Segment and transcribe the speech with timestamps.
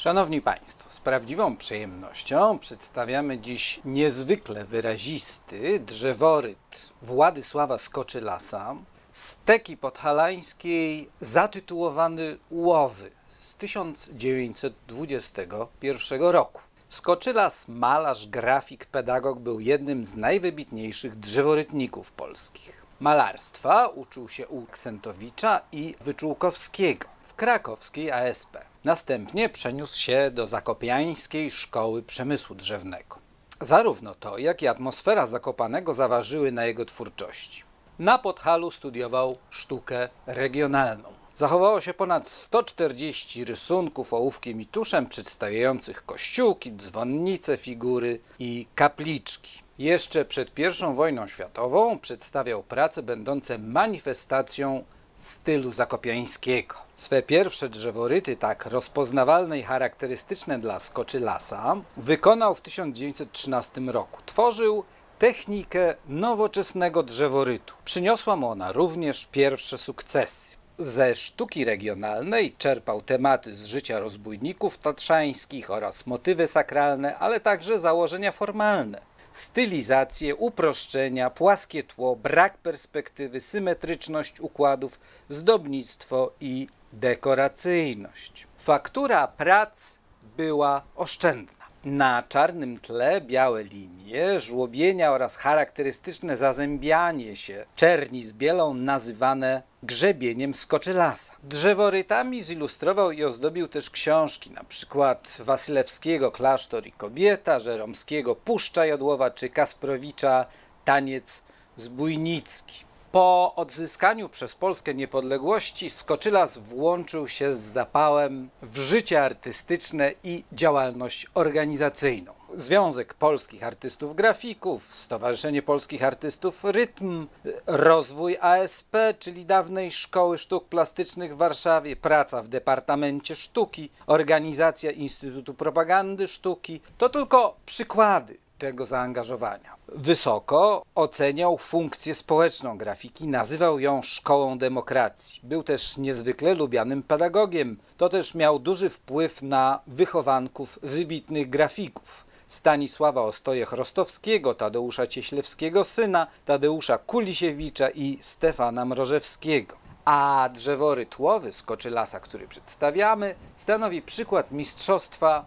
[0.00, 8.76] Szanowni Państwo, z prawdziwą przyjemnością przedstawiamy dziś niezwykle wyrazisty drzeworyt Władysława Skoczylasa
[9.12, 16.60] z teki podhalańskiej zatytułowany Łowy z 1921 roku.
[16.88, 22.82] Skoczylas, malarz, grafik, pedagog był jednym z najwybitniejszych drzeworytników polskich.
[23.00, 28.69] Malarstwa uczył się u Ksentowicza i Wyczółkowskiego w krakowskiej ASP.
[28.84, 33.16] Następnie przeniósł się do Zakopiańskiej Szkoły Przemysłu Drzewnego.
[33.60, 37.62] Zarówno to, jak i atmosfera Zakopanego zaważyły na jego twórczości.
[37.98, 41.08] Na Podhalu studiował sztukę regionalną.
[41.34, 49.62] Zachowało się ponad 140 rysunków ołówkiem i tuszem przedstawiających kościółki, dzwonnice, figury i kapliczki.
[49.78, 54.84] Jeszcze przed I wojną światową przedstawiał prace będące manifestacją
[55.28, 56.74] stylu zakopiańskiego.
[56.96, 64.20] Swe pierwsze drzeworyty, tak rozpoznawalne i charakterystyczne dla skoczy lasa, wykonał w 1913 roku.
[64.26, 64.84] Tworzył
[65.18, 67.74] technikę nowoczesnego drzeworytu.
[67.84, 70.56] Przyniosła mu ona również pierwsze sukcesy.
[70.78, 78.32] Ze sztuki regionalnej czerpał tematy z życia rozbójników tatrzańskich oraz motywy sakralne, ale także założenia
[78.32, 88.46] formalne stylizację, uproszczenia, płaskie tło, brak perspektywy, symetryczność układów, zdobnictwo i dekoracyjność.
[88.58, 89.98] Faktura prac
[90.36, 91.59] była oszczędna.
[91.84, 100.54] Na czarnym tle białe linie, żłobienia oraz charakterystyczne zazębianie się czerni z bielą nazywane grzebieniem
[100.54, 101.32] skoczylasa.
[101.42, 109.30] Drzeworytami zilustrował i ozdobił też książki, na przykład Wasylewskiego Klasztor i Kobieta, Żeromskiego Puszcza Jodłowa
[109.30, 110.46] czy Kasprowicza
[110.84, 111.42] Taniec
[111.76, 112.89] zbójnicki.
[113.12, 121.26] Po odzyskaniu przez Polskę niepodległości Skoczylas włączył się z zapałem w życie artystyczne i działalność
[121.34, 122.32] organizacyjną.
[122.56, 127.26] Związek Polskich Artystów Grafików, Stowarzyszenie Polskich Artystów Rytm,
[127.66, 135.54] rozwój ASP, czyli dawnej Szkoły Sztuk Plastycznych w Warszawie, praca w Departamencie Sztuki, organizacja Instytutu
[135.54, 139.79] Propagandy Sztuki to tylko przykłady tego zaangażowania.
[139.94, 145.40] Wysoko oceniał funkcję społeczną grafiki, nazywał ją szkołą demokracji.
[145.42, 147.78] Był też niezwykle lubianym pedagogiem.
[147.96, 152.24] To też miał duży wpływ na wychowanków wybitnych grafików.
[152.46, 159.76] Stanisława Ostoje-Chrostowskiego, Tadeusza Cieślewskiego syna, Tadeusza Kulisiewicza i Stefana Mrożewskiego.
[160.04, 165.44] A drzeworyt łowy z Koczylasa, który przedstawiamy, stanowi przykład mistrzostwa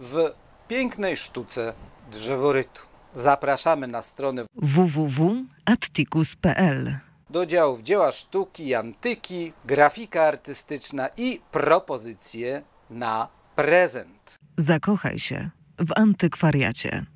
[0.00, 0.30] w
[0.68, 1.74] pięknej sztuce
[2.10, 2.95] drzeworytu.
[3.16, 6.98] Zapraszamy na stronę www.atticus.pl
[7.30, 14.38] do działów dzieła sztuki, antyki, grafika artystyczna i propozycje na prezent.
[14.56, 17.06] Zakochaj się w antykwariacie.